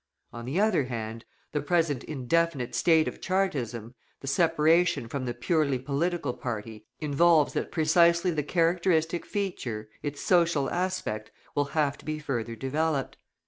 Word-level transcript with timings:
On 0.33 0.45
the 0.45 0.59
other 0.59 0.85
hand, 0.85 1.25
the 1.51 1.61
present 1.61 2.03
indefinite 2.05 2.73
state 2.73 3.07
of 3.07 3.21
Chartism, 3.21 3.93
the 4.21 4.25
separation 4.27 5.07
from 5.07 5.25
the 5.25 5.33
purely 5.35 5.77
political 5.77 6.33
party, 6.33 6.87
involves 6.99 7.53
that 7.53 7.71
precisely 7.71 8.31
the 8.31 8.41
characteristic 8.41 9.27
feature, 9.27 9.89
its 10.01 10.19
social 10.19 10.71
aspect, 10.71 11.29
will 11.53 11.65
have 11.77 11.99
to 11.99 12.05
be 12.05 12.17
further 12.17 12.55
developed. 12.55 13.17